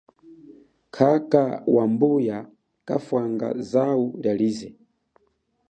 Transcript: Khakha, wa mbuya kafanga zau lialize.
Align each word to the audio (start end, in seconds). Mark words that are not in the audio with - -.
Khakha, 0.95 1.43
wa 1.75 1.83
mbuya 1.93 2.37
kafanga 2.87 3.47
zau 3.71 4.01
lialize. 4.21 4.69